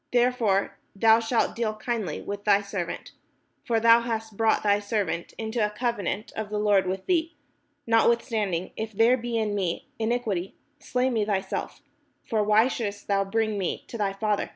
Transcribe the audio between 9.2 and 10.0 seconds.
in me